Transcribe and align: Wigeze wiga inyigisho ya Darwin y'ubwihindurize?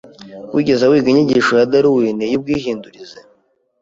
Wigeze 0.55 0.83
wiga 0.91 1.07
inyigisho 1.11 1.53
ya 1.59 1.69
Darwin 1.71 2.19
y'ubwihindurize? 2.31 3.17